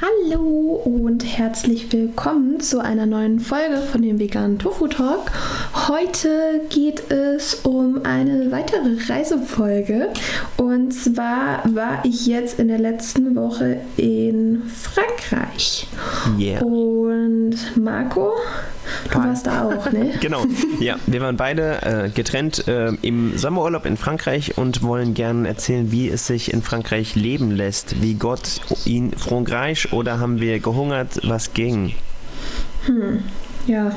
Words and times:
Hallo 0.00 0.80
und 0.82 1.26
herzlich 1.26 1.92
willkommen 1.92 2.58
zu 2.58 2.80
einer 2.80 3.04
neuen 3.04 3.38
Folge 3.38 3.76
von 3.82 4.00
dem 4.00 4.18
veganen 4.18 4.58
Tofu 4.58 4.86
Talk. 4.86 5.30
Heute 5.88 6.62
geht 6.70 7.10
es 7.10 7.56
um 7.64 8.00
eine 8.04 8.50
weitere 8.50 8.96
Reisefolge 9.12 10.08
und 10.56 10.92
zwar 10.92 11.62
war 11.74 12.02
ich 12.04 12.26
jetzt 12.26 12.58
in 12.58 12.68
der 12.68 12.78
letzten 12.78 13.36
Woche 13.36 13.82
in 13.98 14.62
Frankreich. 14.68 15.86
Yeah. 16.38 16.62
Und 16.62 17.56
Marco, 17.76 18.32
du 19.10 19.18
warst 19.18 19.46
da 19.46 19.64
auch, 19.64 19.92
ne? 19.92 20.14
Genau, 20.20 20.44
ja, 20.80 20.96
wir 21.06 21.20
waren 21.20 21.36
beide 21.36 21.82
äh, 21.82 22.10
getrennt 22.10 22.66
äh, 22.68 22.92
im 23.02 23.36
Sommerurlaub 23.36 23.86
in 23.86 23.96
Frankreich 23.96 24.58
und 24.58 24.82
wollen 24.82 25.14
gerne 25.14 25.48
erzählen, 25.48 25.90
wie 25.92 26.08
es 26.08 26.26
sich 26.26 26.52
in 26.52 26.62
Frankreich 26.62 27.14
leben 27.14 27.50
lässt, 27.50 28.02
wie 28.02 28.14
Gott 28.14 28.60
ihn 28.84 29.12
Frankreich 29.12 29.92
oder 29.92 30.18
haben 30.20 30.40
wir 30.40 30.60
gehungert, 30.60 31.20
was 31.24 31.52
ging? 31.54 31.94
Ja, 33.66 33.92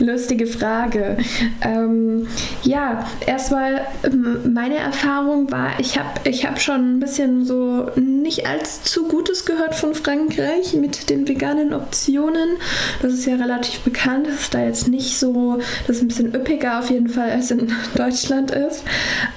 lustige 0.00 0.46
Frage. 0.46 1.18
Ähm, 1.60 2.26
ja, 2.62 3.06
erstmal 3.26 3.86
ähm, 4.02 4.52
meine 4.52 4.76
Erfahrung 4.76 5.50
war, 5.50 5.78
ich 5.78 5.98
habe 5.98 6.08
ich 6.24 6.46
hab 6.46 6.60
schon 6.60 6.96
ein 6.96 7.00
bisschen 7.00 7.44
so 7.44 7.90
nicht 7.96 8.46
als 8.46 8.82
zu 8.82 9.08
Gutes 9.08 9.44
gehört 9.44 9.74
von 9.74 9.94
Frankreich 9.94 10.74
mit 10.74 11.10
den 11.10 11.28
veganen 11.28 11.72
Optionen. 11.74 12.56
Das 13.02 13.12
ist 13.12 13.26
ja 13.26 13.36
relativ 13.36 13.80
bekannt, 13.80 14.26
dass 14.26 14.40
es 14.40 14.50
da 14.50 14.64
jetzt 14.64 14.88
nicht 14.88 15.18
so, 15.18 15.58
dass 15.86 15.96
es 15.96 16.02
ein 16.02 16.08
bisschen 16.08 16.34
üppiger 16.34 16.78
auf 16.78 16.90
jeden 16.90 17.08
Fall 17.08 17.30
als 17.30 17.50
in 17.50 17.72
Deutschland 17.94 18.50
ist. 18.50 18.84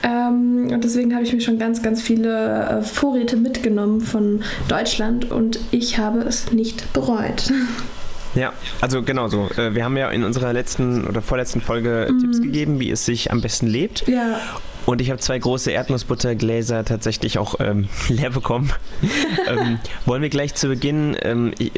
Ähm, 0.03 0.69
und 0.71 0.83
deswegen 0.83 1.13
habe 1.13 1.23
ich 1.23 1.33
mir 1.33 1.41
schon 1.41 1.59
ganz, 1.59 1.81
ganz 1.81 2.01
viele 2.01 2.79
äh, 2.79 2.81
Vorräte 2.81 3.37
mitgenommen 3.37 4.01
von 4.01 4.43
Deutschland 4.67 5.31
und 5.31 5.59
ich 5.71 5.97
habe 5.97 6.19
es 6.21 6.51
nicht 6.51 6.91
bereut. 6.93 7.51
Ja, 8.35 8.53
also 8.81 9.03
genau 9.03 9.27
so. 9.27 9.49
Äh, 9.57 9.75
wir 9.75 9.83
haben 9.83 9.97
ja 9.97 10.09
in 10.09 10.23
unserer 10.23 10.53
letzten 10.53 11.05
oder 11.05 11.21
vorletzten 11.21 11.61
Folge 11.61 12.13
Tipps 12.19 12.41
gegeben, 12.41 12.79
wie 12.79 12.89
es 12.89 13.05
sich 13.05 13.31
am 13.31 13.41
besten 13.41 13.67
lebt. 13.67 14.07
Ja. 14.07 14.39
Und 14.85 14.99
ich 14.99 15.09
habe 15.09 15.19
zwei 15.19 15.39
große 15.39 15.71
Erdnussbuttergläser 15.71 16.83
tatsächlich 16.83 17.37
auch 17.37 17.55
ähm, 17.59 17.87
leer 18.09 18.31
bekommen. 18.31 18.71
ähm, 19.47 19.79
wollen 20.05 20.21
wir 20.21 20.29
gleich 20.29 20.55
zu 20.55 20.67
Beginn, 20.67 21.15
ähm, 21.21 21.53
ich, 21.57 21.71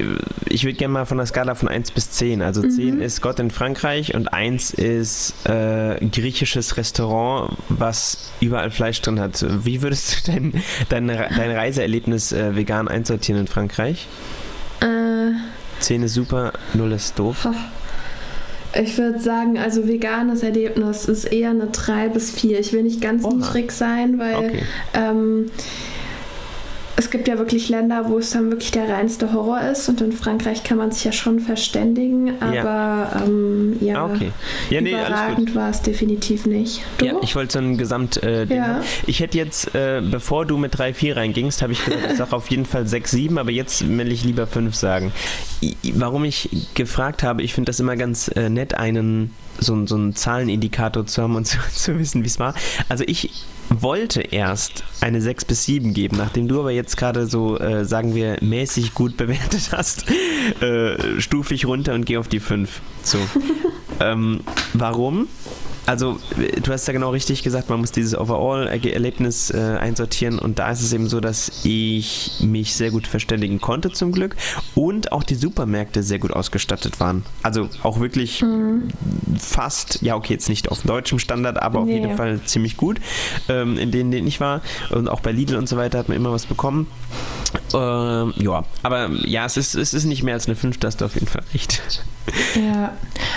ich 0.48 0.64
würde 0.64 0.78
gerne 0.78 0.94
mal 0.94 1.06
von 1.06 1.17
der 1.17 1.28
Skala 1.28 1.56
von 1.56 1.70
1 1.70 1.92
bis 1.92 2.11
10. 2.11 2.42
Also 2.42 2.67
10 2.67 3.02
ist 3.02 3.22
Gott 3.22 3.39
in 3.39 3.52
Frankreich 3.52 4.16
und 4.16 4.33
1 4.33 4.73
ist 4.73 5.48
äh, 5.48 6.03
griechisches 6.06 6.78
Restaurant, 6.78 7.56
was 7.70 8.31
überall 8.39 8.72
Fleisch 8.72 9.02
drin 9.02 9.20
hat. 9.20 9.45
Wie 9.64 9.81
würdest 9.81 10.28
du 10.28 10.31
dein, 10.31 10.64
dein, 10.89 11.08
dein 11.08 11.52
Reiseerlebnis 11.52 12.31
äh, 12.31 12.56
vegan 12.56 12.88
einsortieren 12.88 13.42
in 13.42 13.48
Frankreich? 13.48 14.08
Äh, 14.81 15.31
10 15.79 16.03
ist 16.03 16.13
super, 16.13 16.53
0 16.73 16.91
ist 16.93 17.17
doof. 17.19 17.47
Ich 18.77 18.97
würde 18.97 19.19
sagen, 19.19 19.57
also 19.57 19.87
veganes 19.87 20.43
Erlebnis 20.43 21.05
ist 21.05 21.25
eher 21.25 21.51
eine 21.51 21.67
3 21.67 22.09
bis 22.09 22.31
4. 22.31 22.59
Ich 22.59 22.73
will 22.73 22.83
nicht 22.83 22.99
ganz 23.01 23.23
Oha. 23.23 23.33
niedrig 23.33 23.71
sein, 23.71 24.19
weil 24.19 24.35
Okay. 24.35 24.63
ähm, 24.93 25.49
es 26.97 27.09
gibt 27.09 27.27
ja 27.27 27.38
wirklich 27.38 27.67
Länder, 27.69 28.07
wo 28.07 28.17
es 28.19 28.29
dann 28.31 28.49
wirklich 28.51 28.71
der 28.71 28.88
reinste 28.89 29.33
Horror 29.33 29.61
ist 29.61 29.89
und 29.89 29.99
in 30.01 30.11
Frankreich 30.13 30.63
kann 30.63 30.77
man 30.77 30.91
sich 30.91 31.03
ja 31.03 31.11
schon 31.11 31.39
verständigen, 31.39 32.41
aber 32.41 33.21
ähm, 33.25 33.75
ja, 33.81 33.95
Ah, 34.03 34.05
okay. 34.13 34.31
Ja, 34.69 34.79
nee, 34.81 34.91
überragend 34.91 35.53
war 35.55 35.69
es 35.69 35.81
definitiv 35.81 36.45
nicht. 36.45 36.81
Du? 36.97 37.05
Ja, 37.05 37.13
ich 37.21 37.35
wollte 37.35 37.53
so 37.53 37.59
ein 37.59 37.77
Gesamt 37.77 38.23
äh, 38.23 38.45
Ja. 38.45 38.81
Ich 39.07 39.19
hätte 39.19 39.37
jetzt, 39.37 39.75
äh, 39.75 40.02
bevor 40.09 40.45
du 40.45 40.57
mit 40.57 40.77
3, 40.77 40.93
4 40.93 41.17
reingingst, 41.17 41.61
habe 41.61 41.73
ich 41.73 41.83
gesagt, 41.83 42.11
ich 42.11 42.17
sage 42.17 42.33
auf 42.33 42.49
jeden 42.49 42.65
Fall 42.65 42.87
6, 42.87 43.11
7, 43.11 43.37
aber 43.37 43.52
jetzt 43.52 43.87
will 43.87 44.11
ich 44.11 44.23
lieber 44.23 44.47
5 44.47 44.73
sagen. 44.75 45.11
I, 45.61 45.75
warum 45.95 46.23
ich 46.23 46.49
gefragt 46.75 47.23
habe, 47.23 47.41
ich 47.43 47.53
finde 47.53 47.69
das 47.71 47.80
immer 47.80 47.95
ganz 47.97 48.30
äh, 48.30 48.49
nett, 48.49 48.73
einen 48.75 49.31
so, 49.59 49.73
einen- 49.73 49.87
so 49.87 49.95
einen 49.95 50.15
Zahlenindikator 50.15 51.05
zu 51.05 51.21
haben 51.21 51.36
und 51.36 51.45
zu, 51.47 51.58
zu 51.73 51.97
wissen, 51.99 52.23
wie 52.23 52.27
es 52.27 52.39
war. 52.39 52.53
Also 52.89 53.03
ich 53.08 53.30
wollte 53.81 54.21
erst 54.21 54.83
eine 55.02 55.21
6 55.21 55.45
bis 55.45 55.65
7 55.65 55.93
geben, 55.93 56.17
nachdem 56.17 56.47
du 56.47 56.59
aber 56.59 56.71
jetzt 56.71 56.97
gerade 56.97 57.27
so, 57.27 57.59
äh, 57.59 57.86
sagen 57.86 58.15
wir, 58.15 58.37
mäßig 58.41 58.93
gut 58.93 59.17
bewertet 59.17 59.69
hast, 59.71 60.05
äh, 60.61 61.19
stufe 61.19 61.53
ich 61.53 61.65
runter 61.65 61.93
und 61.93 62.05
gehe 62.05 62.19
auf 62.19 62.27
die 62.27 62.39
5. 62.39 62.81
So. 63.03 63.17
ähm, 63.99 64.41
warum? 64.73 65.27
Also, 65.85 66.17
du 66.63 66.71
hast 66.71 66.87
ja 66.87 66.93
genau 66.93 67.09
richtig 67.11 67.43
gesagt, 67.43 67.69
man 67.69 67.79
muss 67.79 67.91
dieses 67.91 68.17
Overall-Erlebnis 68.17 69.51
äh, 69.51 69.77
einsortieren 69.79 70.39
und 70.39 70.57
da 70.59 70.71
ist 70.71 70.81
es 70.81 70.91
eben 70.93 71.07
so, 71.07 71.19
dass 71.19 71.51
ich 71.63 72.31
mich 72.41 72.73
sehr 72.75 72.91
gut 72.91 73.07
verständigen 73.07 73.61
konnte 73.61 73.91
zum 73.91 74.11
Glück 74.11 74.35
und 74.73 75.11
auch 75.11 75.23
die 75.23 75.35
Supermärkte 75.35 76.01
sehr 76.03 76.19
gut 76.19 76.31
ausgestattet 76.31 76.99
waren. 76.99 77.23
Also 77.43 77.69
auch 77.83 77.99
wirklich 77.99 78.43
fast, 79.37 80.01
ja 80.01 80.15
okay, 80.15 80.33
jetzt 80.33 80.49
nicht 80.49 80.69
auf 80.71 80.81
deutschem 80.83 81.19
Standard, 81.19 81.61
aber 81.61 81.79
auf 81.79 81.85
Nee. 81.85 81.99
jeden 81.99 82.15
Fall 82.17 82.39
ziemlich 82.45 82.77
gut, 82.77 82.99
ähm, 83.49 83.77
in 83.77 83.91
denen, 83.91 84.11
denen 84.11 84.27
ich 84.27 84.39
war 84.39 84.61
und 84.91 85.07
auch 85.07 85.19
bei 85.19 85.31
Lidl 85.31 85.55
und 85.55 85.67
so 85.69 85.77
weiter 85.77 85.99
hat 85.99 86.07
man 86.09 86.17
immer 86.17 86.31
was 86.31 86.45
bekommen. 86.45 86.87
Ähm, 87.73 88.33
ja, 88.37 88.63
aber 88.83 89.09
ja, 89.25 89.45
es 89.45 89.57
ist, 89.57 89.75
es 89.75 89.93
ist 89.93 90.05
nicht 90.05 90.23
mehr 90.23 90.33
als 90.33 90.47
eine 90.47 90.55
5, 90.55 90.77
da 90.79 90.87
hast 90.87 91.02
du 91.02 91.05
auf 91.05 91.13
jeden 91.15 91.27
Fall 91.27 91.43
recht. 91.53 91.81
Ja, 92.55 92.91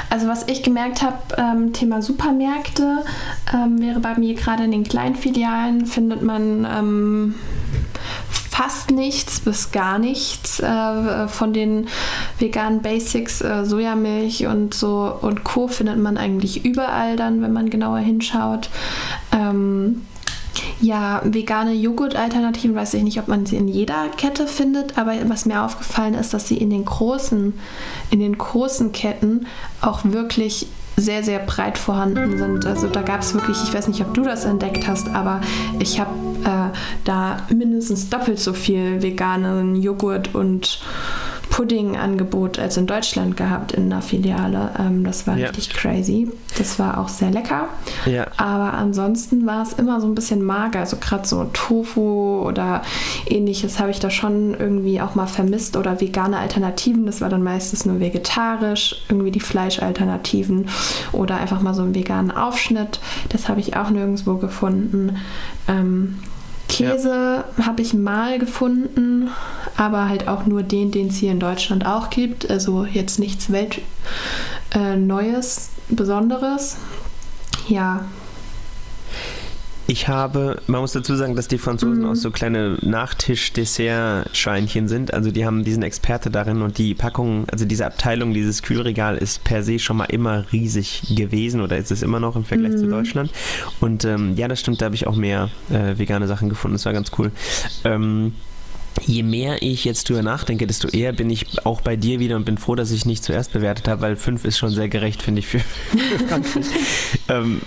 also 0.09 0.29
was 0.29 0.49
ich 0.49 0.63
gemerkt 0.63 1.03
habe, 1.03 1.17
ähm, 1.37 1.73
Thema 1.75 2.01
Supermärkte, 2.01 2.38
ähm, 2.41 3.81
wäre 3.81 4.01
bei 4.01 4.19
mir 4.19 4.35
gerade 4.35 4.65
in 4.65 4.71
den 4.71 4.85
kleinen 4.85 5.17
Filialen 5.17 5.87
findet 5.87 6.23
man 6.23 6.67
ähm, 6.71 7.35
fast 8.31 8.91
nichts 8.91 9.39
bis 9.41 9.71
gar 9.71 9.99
nichts 9.99 10.59
äh, 10.59 11.29
von 11.29 11.53
den 11.53 11.87
veganen 12.39 12.83
Basics, 12.83 13.41
äh, 13.41 13.65
Sojamilch 13.65 14.47
und 14.47 14.75
so 14.75 15.17
und 15.21 15.45
Co. 15.45 15.69
findet 15.69 15.99
man 15.99 16.17
eigentlich 16.17 16.65
überall 16.65 17.17
dann, 17.17 17.41
wenn 17.41 17.53
man 17.53 17.71
genauer 17.71 17.99
hinschaut. 17.99 18.69
Ähm, 19.33 20.03
ja, 20.81 21.23
vegane 21.25 21.73
Joghurt-Alternativen 21.73 22.75
weiß 22.75 22.95
ich 22.95 23.03
nicht, 23.03 23.19
ob 23.19 23.29
man 23.29 23.47
sie 23.47 23.57
in 23.57 23.69
jeder 23.69 24.09
Kette 24.17 24.47
findet, 24.47 24.99
aber 24.99 25.15
was 25.27 25.47
mir 25.47 25.63
aufgefallen 25.63 26.15
ist, 26.15 26.35
dass 26.35 26.49
sie 26.49 26.57
in 26.57 26.71
den 26.71 26.85
großen, 26.85 27.55
in 28.11 28.21
den 28.21 28.39
großen 28.39 28.93
Ketten 28.93 29.47
auch 29.81 30.01
wirklich 30.05 30.67
sehr, 30.99 31.23
sehr 31.23 31.39
breit 31.39 31.79
vorhanden 31.79 32.39
sind. 32.39 32.67
Also 32.67 32.89
da 32.89 33.03
gab 33.03 33.21
es 33.21 33.35
wirklich, 33.35 33.57
ich 33.63 33.73
weiß 33.73 33.89
nicht, 33.89 34.01
ob 34.01 34.15
du 34.15 34.23
das 34.23 34.45
entdeckt 34.45 34.87
hast, 34.87 35.09
aber 35.09 35.41
ich 35.79 36.01
habe 36.01 36.11
äh, 36.45 36.77
da 37.05 37.39
mindestens 37.49 38.09
doppelt 38.09 38.39
so 38.39 38.53
viel 38.53 39.03
veganen 39.03 39.77
Joghurt 39.77 40.35
und 40.35 40.81
Pudding-Angebot 41.59 42.61
als 42.61 42.77
in 42.77 42.87
Deutschland 42.87 43.37
gehabt 43.37 43.73
in 43.73 43.91
der 43.91 44.01
Filiale. 44.01 44.71
Ähm, 44.79 45.03
das 45.03 45.27
war 45.27 45.37
Ja. 45.37 45.49
richtig 45.49 45.71
crazy. 45.71 46.31
Das 46.57 46.79
war 46.79 46.99
auch 46.99 47.09
sehr 47.09 47.33
lecker. 47.33 47.65
Ja. 48.07 48.29
Aber 48.37 48.75
ansonsten 48.75 49.45
war 49.45 49.63
es 49.65 49.73
immer 49.73 50.01
so 50.01 50.07
ein 50.07 50.15
bisschen 50.15 50.45
mager. 50.45 50.79
Also 50.79 50.99
gerade 50.99 51.27
so 51.27 51.51
Tofu 51.53 52.43
oder 52.47 52.83
ähnliches 53.27 53.81
habe 53.81 53.91
ich 53.91 53.99
da 53.99 54.09
schon 54.09 54.55
irgendwie 54.55 55.01
auch 55.01 55.17
mal 55.17 55.27
vermisst. 55.27 55.77
Oder 55.77 56.01
vegane 56.01 56.39
Alternativen. 56.39 57.07
Das 57.07 57.21
war 57.21 57.29
dann 57.29 57.43
meistens 57.43 57.85
nur 57.85 57.99
vegetarisch. 57.99 59.03
Irgendwie 59.09 59.33
die 59.33 59.41
Fleischalternativen. 59.41 60.69
Oder 61.11 61.39
einfach 61.39 61.61
mal 61.61 61.75
so 61.75 61.83
einen 61.83 61.95
veganen 61.97 62.31
Aufschnitt. 62.31 63.01
Das 63.31 63.49
habe 63.49 63.59
ich 63.59 63.77
auch 63.77 63.91
nirgendwo 63.91 64.37
gefunden. 64.37 65.17
Ähm, 65.67 66.19
Käse 66.69 67.45
habe 67.63 67.81
ich 67.81 67.95
mal 67.95 68.39
gefunden, 68.39 69.31
aber 69.79 70.09
halt 70.09 70.29
auch 70.29 70.45
nur 70.45 70.63
den, 70.63 70.91
den 70.91 71.09
es 71.09 71.17
hier 71.17 71.33
in 71.33 71.41
Deutschland 71.41 71.87
auch 71.87 72.11
gibt. 72.11 72.51
Also 72.51 72.85
jetzt 72.85 73.19
nichts 73.19 73.51
Welt 73.51 73.81
äh, 74.75 74.97
Neues, 74.97 75.71
Besonderes. 75.89 76.77
Ja, 77.69 78.05
Ich 79.91 80.07
habe, 80.07 80.61
man 80.67 80.83
muss 80.83 80.93
dazu 80.93 81.17
sagen, 81.17 81.35
dass 81.35 81.49
die 81.49 81.57
Franzosen 81.57 82.05
auch 82.05 82.15
so 82.15 82.31
kleine 82.31 82.77
Nachtisch-Dessert-Scheinchen 82.83 84.87
sind. 84.87 85.15
Also 85.15 85.31
die 85.31 85.47
haben 85.47 85.65
diesen 85.65 85.83
Experte 85.83 86.31
darin 86.31 86.61
und 86.61 86.77
die 86.77 86.95
Packung, 86.95 87.47
also 87.51 87.65
diese 87.65 87.87
Abteilung, 87.87 88.35
dieses 88.35 88.63
Kühlregal 88.63 89.17
ist 89.17 89.45
per 89.45 89.63
se 89.63 89.79
schon 89.79 89.97
mal 89.97 90.05
immer 90.05 90.45
riesig 90.53 91.05
gewesen 91.17 91.63
oder 91.63 91.79
ist 91.79 91.91
es 91.91 92.03
immer 92.03 92.21
noch 92.21 92.37
im 92.37 92.45
Vergleich 92.45 92.77
zu 92.77 92.87
Deutschland. 92.87 93.31
Und 93.81 94.05
ähm, 94.05 94.35
ja, 94.37 94.47
das 94.47 94.61
stimmt, 94.61 94.83
da 94.83 94.87
habe 94.87 94.95
ich 94.95 95.07
auch 95.07 95.17
mehr 95.17 95.49
äh, 95.71 95.97
vegane 95.97 96.27
Sachen 96.27 96.51
gefunden. 96.51 96.75
Das 96.75 96.85
war 96.85 96.93
ganz 96.93 97.11
cool. 97.17 97.33
Ähm, 97.85 98.35
Je 99.07 99.23
mehr 99.23 99.63
ich 99.63 99.85
jetzt 99.85 100.09
drüber 100.09 100.23
nachdenke, 100.23 100.67
desto 100.67 100.89
eher 100.89 101.13
bin 101.13 101.31
ich 101.31 101.65
auch 101.65 101.81
bei 101.81 101.97
dir 101.97 102.21
wieder 102.21 102.37
und 102.37 102.45
bin 102.45 102.59
froh, 102.59 102.75
dass 102.75 102.91
ich 102.91 103.07
nicht 103.07 103.25
zuerst 103.25 103.53
bewertet 103.53 103.89
habe, 103.89 104.03
weil 104.03 104.17
5 104.17 104.45
ist 104.45 104.59
schon 104.59 104.71
sehr 104.71 104.89
gerecht, 104.89 105.23
finde 105.23 105.41
ich, 105.41 105.47
für, 105.47 105.61
für 106.19 106.27
Frankreich. 106.27 106.67
ähm, 107.29 107.61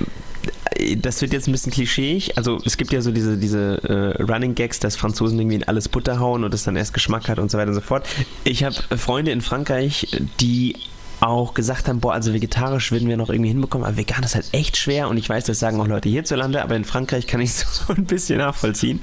das 0.98 1.22
wird 1.22 1.34
jetzt 1.34 1.48
ein 1.48 1.52
bisschen 1.52 1.72
klischeeig. 1.72 2.32
Also 2.36 2.60
es 2.66 2.78
gibt 2.78 2.92
ja 2.92 3.02
so 3.02 3.12
diese, 3.12 3.38
diese 3.38 4.16
äh, 4.18 4.22
Running 4.24 4.56
Gags, 4.56 4.80
dass 4.80 4.96
Franzosen 4.96 5.40
irgendwie 5.40 5.58
in 5.58 5.64
alles 5.64 5.90
Butter 5.90 6.20
hauen 6.20 6.44
und 6.44 6.54
es 6.54 6.64
dann 6.64 6.76
erst 6.76 6.94
Geschmack 6.94 7.30
hat 7.30 7.40
und 7.40 7.52
so 7.52 7.58
weiter 7.58 7.70
und 7.70 7.76
so 7.76 7.82
fort. 7.82 8.08
Ich 8.44 8.64
habe 8.64 8.76
Freunde 8.98 9.32
in 9.32 9.42
Frankreich, 9.42 10.08
die 10.40 10.76
auch 11.22 11.54
gesagt 11.54 11.88
haben, 11.88 12.00
boah, 12.00 12.14
also 12.14 12.34
vegetarisch 12.34 12.92
würden 12.92 13.08
wir 13.08 13.16
noch 13.16 13.30
irgendwie 13.30 13.50
hinbekommen, 13.50 13.86
aber 13.86 13.98
vegan 13.98 14.24
ist 14.24 14.36
halt 14.36 14.50
echt 14.54 14.76
schwer 14.76 15.08
und 15.08 15.18
ich 15.18 15.30
weiß, 15.30 15.46
das 15.46 15.60
sagen 15.60 15.80
auch 15.80 15.88
Leute 15.88 16.10
hierzulande, 16.10 16.62
aber 16.62 16.76
in 16.76 16.84
Frankreich 16.84 17.28
kann 17.28 17.42
ich 17.42 17.54
so 17.54 17.94
ein 17.94 18.06
bisschen 18.06 18.40
nachvollziehen. 18.40 19.02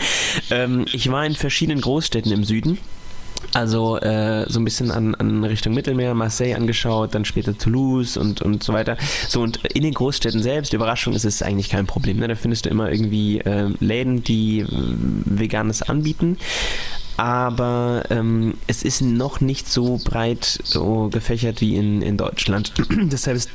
Ähm, 0.51 0.85
ich 0.93 1.11
war 1.11 1.25
in 1.25 1.35
verschiedenen 1.35 1.81
Großstädten 1.81 2.33
im 2.33 2.45
Süden 2.45 2.79
Also 3.55 3.99
äh, 3.99 4.47
so 4.49 4.59
ein 4.59 4.65
bisschen 4.65 4.91
an, 4.91 5.15
an, 5.15 5.45
Richtung 5.45 5.75
Mittelmeer, 5.75 6.15
Marseille 6.15 6.55
angeschaut, 6.55 7.15
dann 7.15 7.25
später 7.25 7.57
Toulouse 7.57 8.17
und, 8.17 8.43
und 8.43 8.65
so 8.65 8.73
weiter. 8.73 8.97
So 9.29 9.41
und 9.41 9.65
in 9.67 9.83
den 9.85 9.95
Großstädten 9.95 10.43
selbst, 10.43 10.73
Überraschung, 10.73 11.15
ist 11.15 11.25
es 11.25 11.43
eigentlich 11.43 11.69
kein 11.69 11.87
Problem. 11.87 12.19
Ne? 12.19 12.27
Da 12.27 12.35
findest 12.35 12.67
du 12.67 12.71
immer 12.71 12.91
irgendwie 12.91 13.39
äh, 13.39 13.71
Läden, 13.79 14.25
die 14.25 14.61
äh, 14.61 14.67
Veganes 14.69 15.83
anbieten. 15.83 16.37
Aber 17.19 18.05
ähm, 18.11 18.55
es 18.69 18.85
ist 18.85 19.01
noch 19.01 19.41
nicht 19.41 19.69
so 19.69 19.99
breit 20.05 20.61
so 20.63 21.09
gefächert 21.09 21.61
wie 21.61 21.75
in, 21.75 22.01
in 22.01 22.17
Deutschland. 22.17 22.73
Deshalb 22.91 23.37
ist 23.37 23.51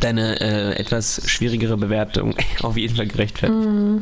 deine 0.00 0.40
äh, 0.40 0.76
etwas 0.76 1.20
schwierigere 1.26 1.76
Bewertung 1.76 2.34
auf 2.62 2.78
jeden 2.78 2.96
Fall 2.96 3.06
gerechtfertigt. 3.06 3.68
Mm. 3.68 3.98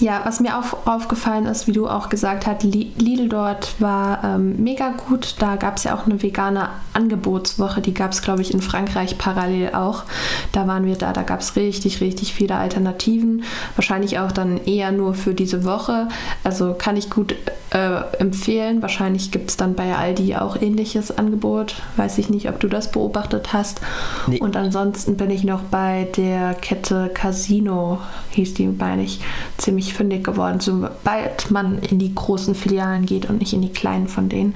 Ja, 0.00 0.20
was 0.24 0.38
mir 0.38 0.56
auch 0.56 0.86
aufgefallen 0.86 1.46
ist, 1.46 1.66
wie 1.66 1.72
du 1.72 1.88
auch 1.88 2.08
gesagt 2.08 2.46
hast, 2.46 2.62
Lidl 2.62 3.28
dort 3.28 3.74
war 3.80 4.22
ähm, 4.22 4.62
mega 4.62 4.90
gut. 4.90 5.34
Da 5.40 5.56
gab 5.56 5.76
es 5.76 5.84
ja 5.84 5.96
auch 5.96 6.06
eine 6.06 6.22
vegane 6.22 6.68
Angebotswoche, 6.92 7.80
die 7.80 7.94
gab 7.94 8.12
es, 8.12 8.22
glaube 8.22 8.42
ich, 8.42 8.54
in 8.54 8.60
Frankreich 8.60 9.18
parallel 9.18 9.74
auch. 9.74 10.04
Da 10.52 10.68
waren 10.68 10.86
wir 10.86 10.94
da, 10.94 11.12
da 11.12 11.22
gab 11.22 11.40
es 11.40 11.56
richtig, 11.56 12.00
richtig 12.00 12.32
viele 12.32 12.54
Alternativen. 12.54 13.42
Wahrscheinlich 13.74 14.20
auch 14.20 14.30
dann 14.30 14.64
eher 14.64 14.92
nur 14.92 15.14
für 15.14 15.34
diese 15.34 15.64
Woche. 15.64 16.06
Also 16.44 16.74
kann 16.78 16.96
ich 16.96 17.10
gut 17.10 17.34
äh, 17.70 18.00
empfehlen. 18.18 18.82
Wahrscheinlich 18.82 19.30
gibt 19.30 19.50
es 19.50 19.56
dann 19.56 19.74
bei 19.74 19.94
Aldi 19.94 20.36
auch 20.36 20.60
ähnliches 20.60 21.16
Angebot. 21.16 21.74
Weiß 21.96 22.18
ich 22.18 22.30
nicht, 22.30 22.48
ob 22.48 22.60
du 22.60 22.68
das 22.68 22.90
beobachtet 22.92 23.52
hast. 23.52 23.80
Nee. 24.26 24.40
Und 24.40 24.56
ansonsten 24.56 25.16
bin 25.16 25.30
ich 25.30 25.44
noch 25.44 25.62
bei 25.62 26.08
der 26.16 26.54
Kette 26.54 27.10
Casino, 27.12 27.98
hieß 28.30 28.54
die, 28.54 28.68
meine 28.68 29.02
ich, 29.02 29.20
ziemlich 29.58 29.87
ziemlich 29.88 29.94
fündig 29.94 30.24
geworden, 30.24 30.60
sobald 30.60 31.50
man 31.50 31.78
in 31.78 31.98
die 31.98 32.14
großen 32.14 32.54
Filialen 32.54 33.06
geht 33.06 33.28
und 33.28 33.38
nicht 33.38 33.52
in 33.52 33.62
die 33.62 33.72
kleinen 33.72 34.08
von 34.08 34.28
denen. 34.28 34.54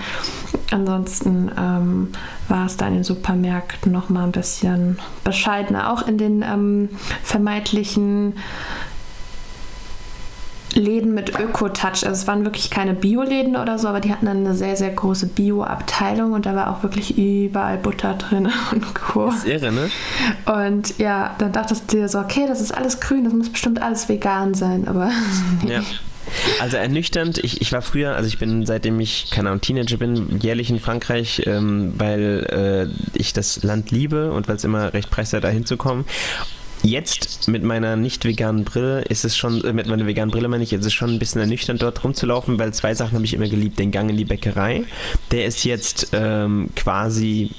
Ansonsten 0.70 1.50
ähm, 1.58 2.08
war 2.48 2.66
es 2.66 2.76
da 2.76 2.88
in 2.88 2.94
den 2.94 3.04
Supermärkten 3.04 3.92
noch 3.92 4.08
mal 4.08 4.24
ein 4.24 4.32
bisschen 4.32 4.98
bescheidener, 5.24 5.92
auch 5.92 6.06
in 6.06 6.18
den 6.18 6.42
ähm, 6.42 6.88
vermeintlichen 7.22 8.34
Läden 10.74 11.14
mit 11.14 11.38
Öko-Touch. 11.38 12.06
Also 12.06 12.10
es 12.10 12.26
waren 12.26 12.44
wirklich 12.44 12.70
keine 12.70 12.94
Bio-Läden 12.94 13.56
oder 13.56 13.78
so, 13.78 13.88
aber 13.88 14.00
die 14.00 14.12
hatten 14.12 14.28
eine 14.28 14.54
sehr, 14.54 14.76
sehr 14.76 14.90
große 14.90 15.26
Bio-Abteilung 15.26 16.32
und 16.32 16.46
da 16.46 16.54
war 16.54 16.70
auch 16.70 16.82
wirklich 16.82 17.18
überall 17.18 17.78
Butter 17.78 18.14
drin 18.14 18.50
und 18.72 18.94
Co. 18.94 19.26
Das 19.26 19.38
ist 19.38 19.46
irre, 19.46 19.72
ne? 19.72 19.90
Und 20.46 20.98
ja, 20.98 21.34
dann 21.38 21.52
dachtest 21.52 21.92
du 21.92 21.98
dir 21.98 22.08
so, 22.08 22.18
okay, 22.18 22.46
das 22.46 22.60
ist 22.60 22.72
alles 22.72 23.00
grün, 23.00 23.24
das 23.24 23.32
muss 23.32 23.50
bestimmt 23.50 23.80
alles 23.82 24.08
vegan 24.08 24.54
sein, 24.54 24.88
aber 24.88 25.10
ja. 25.66 25.82
Also 26.60 26.76
ernüchternd, 26.76 27.38
ich, 27.38 27.60
ich 27.60 27.72
war 27.72 27.82
früher, 27.82 28.14
also 28.14 28.28
ich 28.28 28.38
bin 28.38 28.64
seitdem 28.64 28.98
ich, 29.00 29.30
keine 29.30 29.50
Ahnung, 29.50 29.60
Teenager 29.60 29.96
bin, 29.96 30.38
jährlich 30.40 30.70
in 30.70 30.78
Frankreich, 30.78 31.42
ähm, 31.46 31.92
weil 31.98 32.90
äh, 32.94 33.18
ich 33.18 33.32
das 33.32 33.62
Land 33.62 33.90
liebe 33.90 34.32
und 34.32 34.48
weil 34.48 34.56
es 34.56 34.64
immer 34.64 34.94
recht 34.94 35.10
preiswert 35.10 35.44
da 35.44 35.48
hinzukommen. 35.48 36.04
Jetzt 36.82 37.48
mit 37.48 37.62
meiner 37.62 37.96
nicht 37.96 38.24
veganen 38.24 38.64
Brille 38.64 39.02
ist 39.02 39.24
es 39.24 39.36
schon, 39.36 39.62
äh, 39.64 39.72
mit 39.72 39.86
meiner 39.86 40.06
veganen 40.06 40.30
Brille 40.30 40.48
meine 40.48 40.64
ich, 40.64 40.72
ist 40.72 40.84
es 40.84 40.92
schon 40.92 41.10
ein 41.10 41.18
bisschen 41.18 41.40
ernüchternd 41.40 41.80
dort 41.80 42.02
rumzulaufen, 42.02 42.58
weil 42.58 42.74
zwei 42.74 42.94
Sachen 42.94 43.14
habe 43.14 43.24
ich 43.24 43.34
immer 43.34 43.48
geliebt. 43.48 43.78
Den 43.78 43.92
Gang 43.92 44.10
in 44.10 44.16
die 44.16 44.24
Bäckerei, 44.24 44.84
der 45.30 45.46
ist 45.46 45.64
jetzt 45.64 46.08
ähm, 46.12 46.70
quasi 46.74 47.50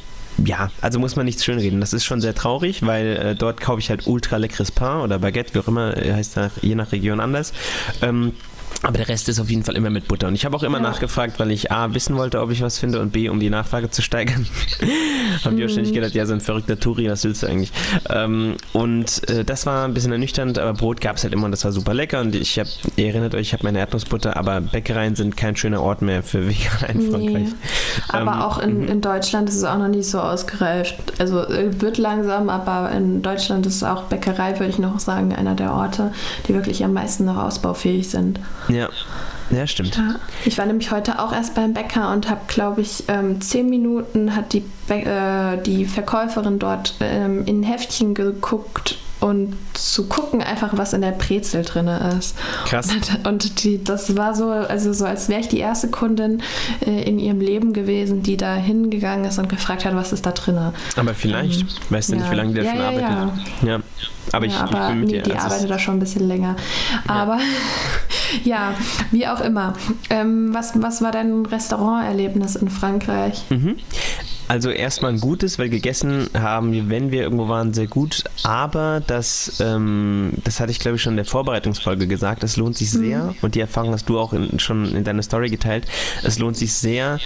ja, 0.43 0.71
also 0.81 0.99
muss 0.99 1.15
man 1.15 1.25
nichts 1.25 1.45
schönreden. 1.45 1.79
Das 1.79 1.93
ist 1.93 2.05
schon 2.05 2.19
sehr 2.19 2.33
traurig, 2.33 2.85
weil 2.85 3.17
äh, 3.17 3.35
dort 3.35 3.61
kaufe 3.61 3.79
ich 3.79 3.89
halt 3.89 4.07
ultra 4.07 4.37
leckeres 4.37 4.71
Pain 4.71 5.01
oder 5.01 5.19
Baguette, 5.19 5.53
wie 5.53 5.59
auch 5.59 5.67
immer, 5.67 5.95
äh, 5.95 6.11
heißt 6.11 6.37
nach, 6.37 6.51
je 6.61 6.75
nach 6.75 6.91
Region 6.91 7.19
anders. 7.19 7.53
Ähm, 8.01 8.33
aber 8.81 8.97
der 8.97 9.07
Rest 9.07 9.29
ist 9.29 9.39
auf 9.39 9.49
jeden 9.49 9.63
Fall 9.63 9.75
immer 9.75 9.89
mit 9.89 10.07
Butter. 10.07 10.27
Und 10.27 10.35
ich 10.35 10.45
habe 10.45 10.55
auch 10.57 10.63
immer 10.63 10.79
ja. 10.79 10.83
nachgefragt, 10.83 11.39
weil 11.39 11.51
ich 11.51 11.71
A, 11.71 11.93
wissen 11.93 12.15
wollte, 12.15 12.41
ob 12.41 12.51
ich 12.51 12.61
was 12.61 12.79
finde 12.79 12.99
und 12.99 13.11
B, 13.11 13.29
um 13.29 13.39
die 13.39 13.49
Nachfrage 13.49 13.89
zu 13.89 14.01
steigern. 14.01 14.45
Haben 15.43 15.57
die 15.57 15.65
auch 15.65 15.69
ständig 15.69 15.93
gedacht, 15.93 16.13
ja, 16.13 16.25
so 16.25 16.33
ein 16.33 16.41
verrückter 16.41 16.79
Turi, 16.79 17.09
was 17.09 17.23
willst 17.23 17.43
du 17.43 17.47
eigentlich? 17.47 17.71
Ähm, 18.09 18.55
und 18.73 19.29
äh, 19.29 19.45
das 19.45 19.65
war 19.65 19.85
ein 19.85 19.93
bisschen 19.93 20.11
ernüchternd, 20.11 20.59
aber 20.59 20.73
Brot 20.73 20.99
gab 21.01 21.17
es 21.17 21.23
halt 21.23 21.33
immer 21.33 21.45
und 21.45 21.51
das 21.51 21.63
war 21.63 21.71
super 21.71 21.93
lecker. 21.93 22.21
Und 22.21 22.35
ich 22.35 22.59
habe, 22.59 22.69
ihr 22.95 23.07
erinnert 23.07 23.35
euch, 23.35 23.41
ich 23.41 23.53
habe 23.53 23.63
meine 23.63 23.79
Erdnussbutter, 23.79 24.35
aber 24.35 24.59
Bäckereien 24.61 25.15
sind 25.15 25.37
kein 25.37 25.55
schöner 25.55 25.81
Ort 25.81 26.01
mehr 26.01 26.23
für 26.23 26.47
Veganer 26.47 26.89
in 26.89 27.11
Frankreich. 27.11 27.47
Nee. 27.49 28.03
Aber 28.09 28.33
ähm, 28.33 28.41
auch 28.41 28.59
in, 28.59 28.81
mhm. 28.81 28.87
in 28.87 29.01
Deutschland 29.01 29.49
ist 29.49 29.55
es 29.55 29.63
auch 29.63 29.77
noch 29.77 29.87
nicht 29.87 30.09
so 30.09 30.19
ausgereift. 30.19 30.95
Also 31.19 31.39
äh, 31.39 31.81
wird 31.81 31.97
langsam, 31.97 32.49
aber 32.49 32.91
in 32.91 33.21
Deutschland 33.21 33.65
ist 33.65 33.83
auch 33.83 34.03
Bäckerei, 34.03 34.59
würde 34.59 34.71
ich 34.71 34.79
noch 34.79 34.99
sagen, 34.99 35.33
einer 35.33 35.55
der 35.55 35.73
Orte, 35.73 36.11
die 36.47 36.53
wirklich 36.53 36.83
am 36.83 36.93
meisten 36.93 37.25
noch 37.25 37.37
ausbaufähig 37.37 38.09
sind. 38.09 38.39
Ja. 38.67 38.89
Ja, 39.51 39.67
stimmt. 39.67 39.97
Ja. 39.97 40.15
Ich 40.45 40.57
war 40.57 40.65
nämlich 40.65 40.91
heute 40.91 41.19
auch 41.19 41.31
erst 41.31 41.53
beim 41.53 41.73
Bäcker 41.73 42.11
und 42.11 42.29
habe, 42.29 42.41
glaube 42.47 42.81
ich, 42.81 43.03
ähm, 43.07 43.41
zehn 43.41 43.69
Minuten 43.69 44.35
hat 44.35 44.53
die, 44.53 44.63
äh, 44.89 45.57
die 45.63 45.85
Verkäuferin 45.85 46.59
dort 46.59 46.95
ähm, 47.01 47.45
in 47.45 47.61
Heftchen 47.61 48.15
geguckt 48.15 48.97
und 49.23 49.55
zu 49.73 50.07
gucken 50.07 50.41
einfach, 50.41 50.71
was 50.73 50.91
in 50.91 51.01
der 51.01 51.11
Brezel 51.11 51.63
drin 51.63 51.87
ist. 51.87 52.35
Krass. 52.65 52.89
Und 53.23 53.63
die, 53.63 53.81
das 53.81 54.17
war 54.17 54.35
so, 54.35 54.49
also 54.49 54.91
so, 54.91 55.05
als 55.05 55.29
wäre 55.29 55.39
ich 55.39 55.47
die 55.47 55.59
erste 55.59 55.87
Kundin 55.87 56.43
äh, 56.85 57.03
in 57.03 57.19
ihrem 57.19 57.39
Leben 57.39 57.71
gewesen, 57.71 58.21
die 58.21 58.35
da 58.35 58.55
hingegangen 58.55 59.23
ist 59.23 59.39
und 59.39 59.47
gefragt 59.47 59.85
hat, 59.85 59.95
was 59.95 60.11
ist 60.11 60.25
da 60.25 60.31
drin. 60.31 60.59
Aber 60.97 61.13
vielleicht, 61.13 61.61
ähm, 61.61 61.67
weißt 61.89 62.09
du 62.09 62.15
ja. 62.15 62.19
nicht, 62.19 62.31
wie 62.31 62.35
lange 62.35 62.53
der 62.53 62.63
ja, 62.65 62.71
schon 62.71 62.79
ja, 62.79 62.87
arbeitet. 62.87 63.45
Ja. 63.65 63.79
Aber 64.33 64.45
ich, 64.45 64.55
aber 64.55 64.81
ich 64.81 64.87
bin 64.89 64.99
mit 64.99 65.09
nee, 65.09 65.21
dir. 65.21 65.23
die 65.23 65.35
arbeitet 65.35 65.69
da 65.69 65.79
schon 65.79 65.95
ein 65.95 65.99
bisschen 65.99 66.27
länger. 66.27 66.55
Aber 67.07 67.39
ja, 68.43 68.73
wie 69.11 69.27
auch 69.27 69.41
immer. 69.41 69.73
Ähm, 70.09 70.53
was, 70.53 70.81
was 70.81 71.01
war 71.01 71.11
dein 71.11 71.45
Restauranterlebnis 71.45 72.55
in 72.55 72.69
Frankreich? 72.69 73.43
Mhm. 73.49 73.77
Also 74.47 74.69
erstmal 74.69 75.13
ein 75.13 75.19
gutes, 75.19 75.57
weil 75.57 75.69
gegessen 75.69 76.29
haben 76.33 76.73
wir, 76.73 76.89
wenn 76.89 77.11
wir 77.11 77.23
irgendwo 77.23 77.47
waren, 77.47 77.73
sehr 77.73 77.87
gut. 77.87 78.23
Aber 78.43 79.01
das, 79.05 79.61
ähm, 79.61 80.33
das 80.43 80.59
hatte 80.59 80.71
ich 80.71 80.79
glaube 80.79 80.97
ich 80.97 81.01
schon 81.01 81.13
in 81.13 81.17
der 81.17 81.25
Vorbereitungsfolge 81.25 82.07
gesagt, 82.07 82.43
es 82.43 82.57
lohnt 82.57 82.75
sich 82.75 82.91
sehr, 82.91 83.23
mhm. 83.23 83.35
und 83.41 83.55
die 83.55 83.61
Erfahrung 83.61 83.93
hast 83.93 84.09
du 84.09 84.19
auch 84.19 84.33
in, 84.33 84.59
schon 84.59 84.95
in 84.95 85.03
deiner 85.03 85.23
Story 85.23 85.49
geteilt, 85.49 85.85
es 86.23 86.39
lohnt 86.39 86.57
sich 86.57 86.73
sehr, 86.73 87.19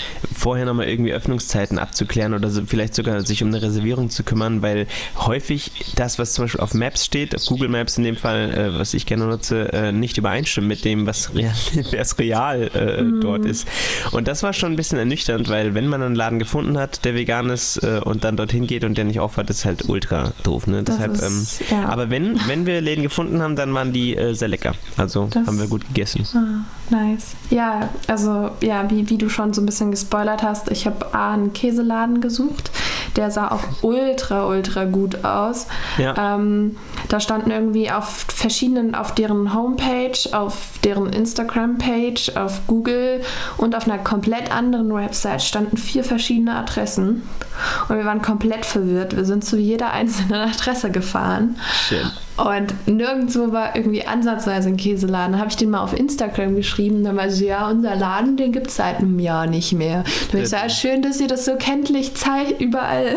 vorher 0.48 0.66
nochmal 0.66 0.88
irgendwie 0.88 1.12
Öffnungszeiten 1.12 1.78
abzuklären 1.78 2.34
oder 2.34 2.50
so, 2.50 2.62
vielleicht 2.66 2.96
sogar 2.96 3.20
sich 3.20 3.44
um 3.44 3.50
eine 3.50 3.62
Reservierung 3.62 4.10
zu 4.10 4.24
kümmern, 4.24 4.62
weil 4.62 4.88
häufig 5.18 5.72
das, 5.98 6.20
was 6.20 6.32
zum 6.32 6.46
Beispiel 6.46 6.62
auf 6.62 6.74
Maps 6.74 7.04
steht, 7.04 7.36
auf 7.36 7.44
Google 7.48 7.68
Maps 7.68 7.98
in 7.98 8.06
dem 8.06 8.16
Fall, 8.16 8.54
äh, 8.54 8.80
was 8.80 8.94
ich 8.94 9.06
gerne 9.06 9.26
nutze, 9.26 9.74
äh, 9.74 9.92
nicht 9.92 10.18
übereinstimmt 10.18 10.70
mit 10.70 10.86
dem, 10.86 11.06
was 11.06 11.36
real, 11.36 11.52
real 12.18 12.72
äh, 12.74 13.02
mhm. 13.02 13.20
dort 13.20 13.44
ist. 13.44 13.68
Und 14.12 14.30
das 14.30 14.42
war 14.42 14.54
schon 14.54 14.72
ein 14.72 14.76
bisschen 14.78 14.98
ernüchternd, 14.98 15.50
weil 15.50 15.74
wenn 15.74 15.88
man 15.88 16.02
einen 16.02 16.16
Laden 16.16 16.40
gefunden 16.40 16.78
hat, 16.78 17.04
der 17.04 17.14
vegan 17.14 17.50
ist 17.50 17.84
äh, 17.84 18.00
und 18.02 18.24
dann 18.24 18.38
dorthin 18.38 18.68
geht 18.68 18.86
und 18.86 18.98
der 18.98 19.04
nicht 19.04 19.20
aufhört, 19.20 19.50
ist 19.50 19.66
halt 19.66 19.90
ultra 19.90 20.32
doof. 20.44 20.66
Ne? 20.66 20.82
Deshalb, 20.84 21.12
ist, 21.12 21.60
ähm, 21.60 21.68
ja. 21.72 21.90
Aber 21.90 22.10
wenn, 22.10 22.40
wenn 22.48 22.66
wir 22.66 22.80
Läden 22.80 23.04
gefunden 23.04 23.42
haben, 23.42 23.58
dann 23.58 23.74
waren 23.74 23.92
die 23.92 24.16
äh, 24.16 24.34
sehr 24.34 24.48
lecker. 24.48 24.76
Also 24.96 25.28
das, 25.30 25.46
haben 25.46 25.60
wir 25.60 25.68
gut 25.68 25.86
gegessen. 25.90 26.26
Ah, 26.34 26.64
nice. 26.90 27.36
Ja, 27.50 27.90
also 28.08 28.52
ja, 28.62 28.90
wie, 28.90 29.10
wie 29.10 29.18
du 29.18 29.28
schon 29.28 29.54
so 29.54 29.62
ein 29.62 29.66
bisschen 29.66 29.92
gespoilert 29.92 30.37
hast, 30.44 30.72
ich 30.72 30.86
habe 30.86 31.14
einen 31.14 31.54
Käseladen 31.54 32.22
gesucht. 32.22 32.72
Der 33.16 33.32
sah 33.32 33.50
auch 33.50 33.64
ultra, 33.82 34.46
ultra 34.48 34.86
gut 34.86 35.24
aus. 35.26 35.68
Ja. 35.98 36.36
Ähm, 36.36 36.78
da 37.10 37.20
standen 37.20 37.52
irgendwie 37.52 37.92
auf 37.92 38.26
verschiedenen, 38.28 38.96
auf 38.96 39.14
deren 39.16 39.54
Homepage, 39.54 40.18
auf 40.32 40.80
deren 40.84 41.12
Instagram-Page, 41.12 42.36
auf 42.36 42.62
Google 42.68 43.22
und 43.58 43.76
auf 43.76 43.86
einer 43.88 43.98
komplett 43.98 44.52
anderen 44.52 44.94
Website 44.94 45.42
standen 45.42 45.78
vier 45.78 46.04
verschiedene 46.04 46.56
Adressen. 46.56 47.24
Und 47.90 47.98
wir 47.98 48.06
waren 48.06 48.22
komplett 48.22 48.66
verwirrt. 48.66 49.16
Wir 49.16 49.26
sind 49.26 49.44
zu 49.44 49.58
jeder 49.58 49.92
einzelnen 49.92 50.50
Adresse 50.50 50.92
gefahren. 50.92 51.58
Schön. 51.88 52.12
Und 52.38 52.88
nirgendwo 52.88 53.52
war 53.52 53.76
irgendwie 53.76 54.06
ansatzweise 54.06 54.70
ein 54.70 54.78
Käseladen. 54.78 55.32
Dann 55.32 55.42
habe 55.42 55.50
ich 55.50 55.58
den 55.58 55.72
mal 55.72 55.82
auf 55.82 55.98
Instagram 55.98 56.56
geschrieben. 56.56 57.04
Dann 57.04 57.18
war 57.18 57.32
so, 57.32 57.44
ja, 57.44 57.68
unser 57.68 57.96
Laden, 57.96 58.38
den 58.38 58.52
gibt 58.52 58.68
es 58.68 58.76
seit 58.76 58.98
einem 58.98 59.18
Jahr 59.18 59.48
nicht 59.48 59.74
mehr. 59.74 60.04
Dann 60.32 60.38
ich 60.38 60.44
gesagt, 60.44 60.72
schön, 60.72 61.02
dass 61.02 61.20
ihr 61.20 61.28
das 61.28 61.46
so 61.46 61.56
kenntlich 61.56 62.14
zeigt, 62.14 62.62
überall. 62.62 63.16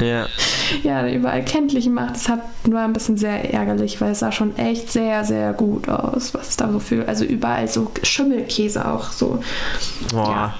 Ja. 0.00 0.26
ja, 0.82 1.06
überall 1.06 1.44
kenntlich 1.44 1.88
macht. 1.90 2.14
Das 2.14 2.30
hat, 2.30 2.40
war 2.64 2.84
ein 2.84 2.94
bisschen 2.94 3.18
sehr 3.22 3.54
ärgerlich, 3.54 4.00
weil 4.00 4.12
es 4.12 4.18
sah 4.18 4.30
schon 4.30 4.56
echt 4.56 4.92
sehr, 4.92 5.24
sehr 5.24 5.52
gut 5.54 5.88
aus, 5.88 6.34
was 6.34 6.56
da 6.56 6.70
so 6.70 6.78
für, 6.78 7.08
also 7.08 7.24
überall 7.24 7.68
so 7.68 7.90
Schimmelkäse 8.02 8.86
auch 8.86 9.10
so. 9.10 9.42
Boah. 10.10 10.28
Ja. 10.28 10.54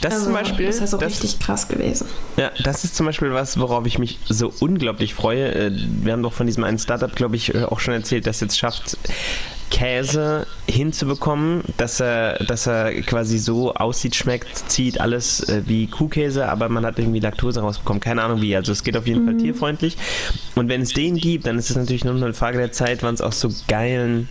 Das 0.00 0.14
also, 0.14 0.26
zum 0.26 0.34
Beispiel. 0.34 0.66
Das 0.66 0.76
ist 0.76 0.80
ja 0.82 0.86
so 0.86 0.96
das, 0.98 1.10
richtig 1.10 1.38
krass 1.38 1.68
gewesen. 1.68 2.06
Ja, 2.36 2.50
das 2.62 2.84
ist 2.84 2.96
zum 2.96 3.06
Beispiel 3.06 3.32
was, 3.32 3.58
worauf 3.58 3.86
ich 3.86 3.98
mich 3.98 4.18
so 4.28 4.52
unglaublich 4.60 5.14
freue. 5.14 5.54
Äh, 5.54 5.70
wir 5.72 6.12
haben 6.12 6.22
doch 6.22 6.32
von 6.32 6.46
diesem 6.46 6.64
einen 6.64 6.78
Startup, 6.78 7.14
glaube 7.14 7.36
ich, 7.36 7.54
äh, 7.54 7.64
auch 7.64 7.80
schon 7.80 7.94
erzählt, 7.94 8.26
das 8.26 8.40
jetzt 8.40 8.58
schafft, 8.58 8.98
Käse 9.70 10.46
hinzubekommen, 10.68 11.62
dass 11.76 12.00
er, 12.00 12.44
dass 12.44 12.66
er 12.66 12.92
quasi 13.02 13.38
so 13.38 13.74
aussieht, 13.74 14.14
schmeckt, 14.14 14.70
zieht 14.70 15.00
alles 15.00 15.48
äh, 15.48 15.62
wie 15.66 15.86
Kuhkäse, 15.86 16.48
aber 16.48 16.68
man 16.68 16.84
hat 16.84 16.98
irgendwie 16.98 17.20
Laktose 17.20 17.60
rausbekommen. 17.60 18.00
Keine 18.00 18.22
Ahnung 18.22 18.40
wie. 18.40 18.54
Also 18.56 18.72
es 18.72 18.84
geht 18.84 18.96
auf 18.96 19.06
jeden 19.06 19.22
mhm. 19.22 19.26
Fall 19.26 19.36
tierfreundlich. 19.38 19.96
Und 20.54 20.68
wenn 20.68 20.82
es 20.82 20.92
den 20.92 21.16
gibt, 21.16 21.46
dann 21.46 21.58
ist 21.58 21.70
es 21.70 21.76
natürlich 21.76 22.04
nur 22.04 22.14
eine 22.14 22.34
Frage 22.34 22.58
der 22.58 22.72
Zeit, 22.72 23.02
wann 23.02 23.14
es 23.14 23.20
auch 23.20 23.32
so 23.32 23.50
geilen 23.68 24.28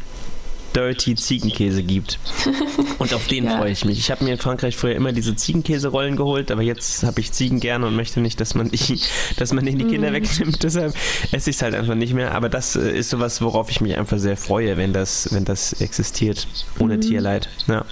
Dirty 0.75 1.15
Ziegenkäse 1.15 1.83
gibt. 1.83 2.19
Und 2.99 3.13
auf 3.13 3.27
den 3.27 3.45
ja. 3.45 3.57
freue 3.57 3.71
ich 3.71 3.85
mich. 3.85 3.99
Ich 3.99 4.11
habe 4.11 4.23
mir 4.23 4.31
in 4.31 4.37
Frankreich 4.37 4.75
früher 4.75 4.95
immer 4.95 5.11
diese 5.11 5.35
Ziegenkäserollen 5.35 6.15
geholt, 6.15 6.51
aber 6.51 6.61
jetzt 6.61 7.03
habe 7.03 7.19
ich 7.21 7.31
Ziegen 7.31 7.59
gerne 7.59 7.85
und 7.85 7.95
möchte 7.95 8.19
nicht, 8.19 8.39
dass 8.39 8.55
man 8.55 8.69
die, 8.69 8.99
dass 9.37 9.53
man 9.53 9.65
denen 9.65 9.79
die 9.79 9.85
Kinder 9.85 10.11
mm. 10.11 10.13
wegnimmt. 10.13 10.63
Deshalb 10.63 10.93
esse 11.31 11.49
ich 11.49 11.55
es 11.55 11.61
halt 11.61 11.75
einfach 11.75 11.95
nicht 11.95 12.13
mehr. 12.13 12.33
Aber 12.33 12.49
das 12.49 12.75
äh, 12.75 12.97
ist 12.97 13.09
sowas, 13.09 13.41
worauf 13.41 13.69
ich 13.69 13.81
mich 13.81 13.97
einfach 13.97 14.17
sehr 14.17 14.37
freue, 14.37 14.77
wenn 14.77 14.93
das, 14.93 15.29
wenn 15.31 15.45
das 15.45 15.73
existiert. 15.73 16.47
Ohne 16.79 16.97
mm. 16.97 17.01
Tierleid. 17.01 17.49
Ja. 17.67 17.85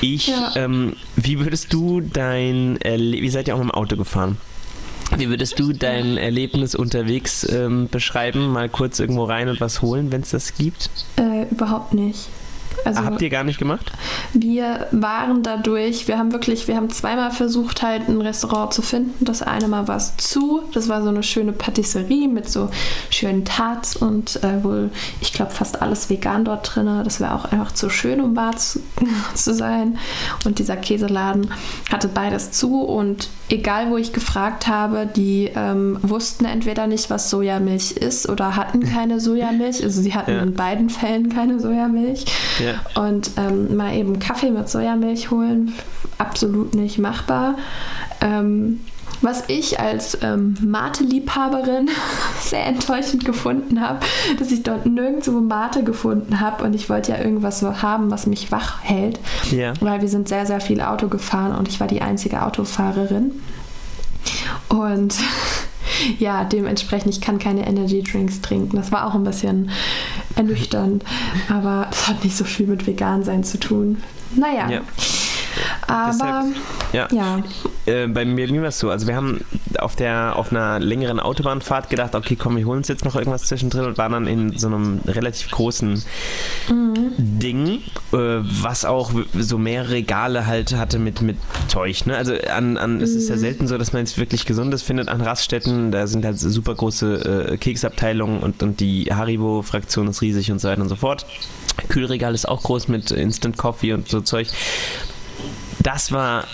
Ich, 0.00 0.28
ja. 0.28 0.52
ähm, 0.56 0.94
wie 1.16 1.40
würdest 1.40 1.72
du 1.72 2.00
dein, 2.00 2.76
Erle 2.80 3.20
wie 3.22 3.30
seid 3.30 3.48
ihr 3.48 3.54
auch 3.54 3.58
mit 3.58 3.68
dem 3.68 3.74
Auto 3.74 3.96
gefahren? 3.96 4.36
Wie 5.16 5.28
würdest 5.28 5.58
du 5.58 5.72
dein 5.72 6.16
Erlebnis 6.16 6.74
unterwegs 6.74 7.46
ähm, 7.50 7.88
beschreiben? 7.88 8.48
Mal 8.48 8.68
kurz 8.68 8.98
irgendwo 8.98 9.24
rein 9.24 9.48
und 9.48 9.60
was 9.60 9.82
holen, 9.82 10.10
wenn 10.10 10.22
es 10.22 10.30
das 10.30 10.54
gibt? 10.54 10.90
Äh, 11.16 11.44
überhaupt 11.50 11.94
nicht. 11.94 12.28
Also, 12.84 13.04
Habt 13.04 13.20
ihr 13.22 13.30
gar 13.30 13.44
nicht 13.44 13.58
gemacht? 13.58 13.90
Wir 14.32 14.86
waren 14.92 15.42
dadurch, 15.42 16.06
wir 16.08 16.18
haben 16.18 16.32
wirklich, 16.32 16.68
wir 16.68 16.76
haben 16.76 16.90
zweimal 16.90 17.30
versucht, 17.30 17.82
halt 17.82 18.08
ein 18.08 18.20
Restaurant 18.20 18.72
zu 18.72 18.82
finden. 18.82 19.24
Das 19.24 19.42
eine 19.42 19.66
Mal 19.66 19.88
war 19.88 19.96
es 19.96 20.16
zu. 20.16 20.62
Das 20.72 20.88
war 20.88 21.02
so 21.02 21.08
eine 21.08 21.22
schöne 21.22 21.52
Patisserie 21.52 22.28
mit 22.28 22.48
so 22.48 22.70
schönen 23.10 23.44
Tarts 23.44 23.96
und 23.96 24.42
äh, 24.44 24.62
wohl, 24.62 24.90
ich 25.20 25.32
glaube, 25.32 25.50
fast 25.52 25.82
alles 25.82 26.10
vegan 26.10 26.44
dort 26.44 26.74
drin. 26.74 26.86
Das 27.04 27.20
wäre 27.20 27.34
auch 27.34 27.46
einfach 27.46 27.72
zu 27.72 27.90
schön, 27.90 28.20
um 28.20 28.34
Bar 28.34 28.56
zu, 28.56 28.80
zu 29.34 29.54
sein. 29.54 29.98
Und 30.44 30.58
dieser 30.58 30.76
Käseladen 30.76 31.50
hatte 31.90 32.08
beides 32.08 32.52
zu 32.52 32.82
und 32.82 33.28
egal 33.48 33.90
wo 33.90 33.96
ich 33.96 34.12
gefragt 34.12 34.66
habe, 34.66 35.06
die 35.06 35.50
ähm, 35.54 35.98
wussten 36.02 36.44
entweder 36.44 36.86
nicht, 36.86 37.10
was 37.10 37.30
Sojamilch 37.30 37.92
ist 37.92 38.28
oder 38.28 38.56
hatten 38.56 38.80
keine 38.80 39.20
Sojamilch. 39.26 39.82
Also 39.82 40.02
sie 40.02 40.14
hatten 40.14 40.32
ja. 40.32 40.42
in 40.42 40.54
beiden 40.54 40.90
Fällen 40.90 41.28
keine 41.28 41.60
Sojamilch. 41.60 42.24
Ja. 42.58 43.02
Und 43.02 43.30
ähm, 43.36 43.76
mal 43.76 43.94
eben 43.94 44.18
Kaffee 44.18 44.50
mit 44.50 44.68
Sojamilch 44.68 45.30
holen, 45.30 45.72
absolut 46.18 46.74
nicht 46.74 46.98
machbar. 46.98 47.56
Ähm, 48.20 48.80
was 49.22 49.44
ich 49.48 49.80
als 49.80 50.18
ähm, 50.22 50.56
Mate-Liebhaberin 50.62 51.90
sehr 52.40 52.66
enttäuschend 52.66 53.24
gefunden 53.24 53.80
habe, 53.80 54.00
dass 54.38 54.50
ich 54.50 54.62
dort 54.62 54.86
nirgendwo 54.86 55.40
Mate 55.40 55.84
gefunden 55.84 56.40
habe 56.40 56.64
und 56.64 56.74
ich 56.74 56.88
wollte 56.88 57.12
ja 57.12 57.18
irgendwas 57.18 57.62
haben, 57.62 58.10
was 58.10 58.26
mich 58.26 58.52
wach 58.52 58.82
hält, 58.82 59.18
ja. 59.50 59.72
weil 59.80 60.00
wir 60.00 60.08
sind 60.08 60.28
sehr, 60.28 60.46
sehr 60.46 60.60
viel 60.60 60.80
Auto 60.80 61.08
gefahren 61.08 61.56
und 61.56 61.68
ich 61.68 61.80
war 61.80 61.86
die 61.86 62.02
einzige 62.02 62.42
Autofahrerin. 62.42 63.32
Und 64.68 65.14
ja, 66.18 66.44
dementsprechend, 66.44 67.14
ich 67.14 67.20
kann 67.20 67.38
keine 67.38 67.66
Energy 67.66 68.02
Drinks 68.02 68.40
trinken. 68.40 68.76
Das 68.76 68.92
war 68.92 69.06
auch 69.06 69.14
ein 69.14 69.24
bisschen 69.24 69.70
ernüchternd, 70.34 71.04
aber 71.48 71.88
es 71.90 72.08
hat 72.08 72.24
nicht 72.24 72.36
so 72.36 72.44
viel 72.44 72.66
mit 72.66 72.86
vegan 72.86 73.24
sein 73.24 73.44
zu 73.44 73.58
tun. 73.58 74.02
Naja. 74.34 74.68
Ja. 74.68 74.80
Aber 75.86 76.10
Deshalb, 76.12 76.46
ja. 76.92 77.08
ja. 77.12 77.42
Äh, 77.86 78.08
bei 78.08 78.24
mir, 78.24 78.48
war 78.60 78.68
es 78.68 78.78
so, 78.78 78.90
also 78.90 79.06
wir 79.06 79.14
haben 79.14 79.44
auf 79.78 79.94
der 79.94 80.36
auf 80.36 80.50
einer 80.50 80.80
längeren 80.80 81.20
Autobahnfahrt 81.20 81.90
gedacht, 81.90 82.14
okay, 82.14 82.36
komm, 82.36 82.56
wir 82.56 82.64
holen 82.64 82.78
uns 82.78 82.88
jetzt 82.88 83.04
noch 83.04 83.14
irgendwas 83.14 83.42
zwischendrin 83.44 83.84
und 83.84 83.98
waren 83.98 84.12
dann 84.12 84.26
in 84.26 84.58
so 84.58 84.66
einem 84.66 85.00
relativ 85.06 85.50
großen 85.50 86.02
mhm. 86.68 87.12
Ding, 87.16 87.82
äh, 88.12 88.16
was 88.40 88.84
auch 88.84 89.12
so 89.34 89.58
mehrere 89.58 89.92
Regale 89.92 90.46
halt 90.46 90.74
hatte 90.76 90.98
mit, 90.98 91.22
mit 91.22 91.36
Zeug. 91.68 92.06
Ne? 92.06 92.16
Also 92.16 92.34
an, 92.52 92.76
an 92.76 92.96
mhm. 92.96 93.02
es 93.02 93.14
ist 93.14 93.28
ja 93.28 93.36
mhm. 93.36 93.40
selten 93.40 93.68
so, 93.68 93.78
dass 93.78 93.92
man 93.92 94.00
jetzt 94.00 94.18
wirklich 94.18 94.46
Gesundes 94.46 94.82
findet 94.82 95.08
an 95.08 95.20
Raststätten. 95.20 95.92
Da 95.92 96.06
sind 96.06 96.24
halt 96.24 96.38
super 96.38 96.74
große 96.74 97.52
äh, 97.52 97.56
Keksabteilungen 97.58 98.40
und, 98.40 98.62
und 98.62 98.80
die 98.80 99.04
Haribo-Fraktion 99.04 100.08
ist 100.08 100.20
riesig 100.22 100.50
und 100.50 100.60
so 100.60 100.68
weiter 100.68 100.82
und 100.82 100.88
so 100.88 100.96
fort. 100.96 101.26
Kühlregal 101.88 102.34
ist 102.34 102.48
auch 102.48 102.62
groß 102.62 102.88
mit 102.88 103.10
Instant 103.10 103.56
Coffee 103.56 103.92
und 103.92 104.08
so 104.08 104.20
Zeug 104.20 104.48
das 105.80 106.12
war 106.12 106.46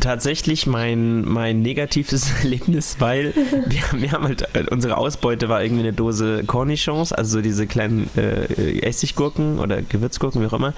tatsächlich 0.00 0.66
mein, 0.66 1.22
mein 1.22 1.62
negatives 1.62 2.32
Erlebnis, 2.42 2.96
weil 2.98 3.34
wir, 3.66 4.00
wir, 4.00 4.12
haben 4.12 4.24
halt, 4.24 4.42
äh, 4.54 4.64
unsere 4.70 4.96
Ausbeute 4.96 5.48
war 5.48 5.62
irgendwie 5.62 5.82
eine 5.82 5.92
Dose 5.92 6.44
Cornichons, 6.46 7.12
also 7.12 7.38
so 7.38 7.42
diese 7.42 7.66
kleinen 7.66 8.08
äh, 8.16 8.80
Essiggurken 8.80 9.58
oder 9.58 9.82
Gewürzgurken, 9.82 10.42
wie 10.42 10.46
auch 10.46 10.52
immer. 10.52 10.74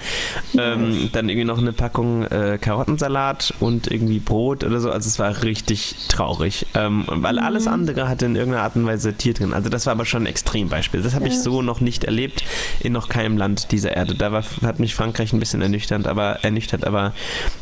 Ähm, 0.57 1.09
dann 1.11 1.29
irgendwie 1.29 1.45
noch 1.45 1.57
eine 1.57 1.73
Packung 1.73 2.23
äh, 2.25 2.57
Karottensalat 2.59 3.53
und 3.59 3.89
irgendwie 3.89 4.19
Brot 4.19 4.63
oder 4.63 4.79
so. 4.79 4.91
Also 4.91 5.07
es 5.07 5.19
war 5.19 5.43
richtig 5.43 5.95
traurig, 6.09 6.67
ähm, 6.73 7.05
weil 7.07 7.39
alles 7.39 7.65
mhm. 7.65 7.73
andere 7.73 8.07
hatte 8.07 8.25
in 8.25 8.35
irgendeiner 8.35 8.63
Art 8.63 8.75
und 8.75 8.85
Weise 8.85 9.13
Tier 9.13 9.33
drin. 9.33 9.53
Also 9.53 9.69
das 9.69 9.85
war 9.85 9.93
aber 9.93 10.05
schon 10.05 10.23
ein 10.23 10.27
Extrembeispiel. 10.27 11.01
Das 11.01 11.15
habe 11.15 11.27
ich 11.27 11.39
so 11.39 11.61
noch 11.61 11.81
nicht 11.81 12.03
erlebt 12.03 12.43
in 12.79 12.93
noch 12.93 13.09
keinem 13.09 13.37
Land 13.37 13.71
dieser 13.71 13.95
Erde. 13.95 14.15
Da 14.15 14.31
war, 14.31 14.43
hat 14.63 14.79
mich 14.79 14.95
Frankreich 14.95 15.33
ein 15.33 15.39
bisschen 15.39 15.61
ernüchternd, 15.61 16.07
aber 16.07 16.43
ernüchtert, 16.43 16.85
aber 16.85 17.13